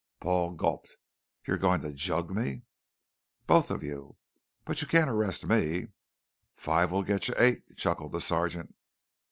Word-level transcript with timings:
Paul 0.19 0.53
gulped. 0.55 0.97
"You're 1.45 1.59
going 1.59 1.81
to 1.81 1.93
jug 1.93 2.31
me?" 2.31 2.63
"Both 3.45 3.69
of 3.69 3.83
you." 3.83 4.17
"But 4.65 4.81
you 4.81 4.87
can't 4.87 5.11
arrest 5.11 5.45
me" 5.45 5.89
"Five 6.55 6.91
will 6.91 7.03
get 7.03 7.27
you 7.27 7.35
eight," 7.37 7.77
chuckled 7.77 8.13
the 8.13 8.19
sergeant. 8.19 8.73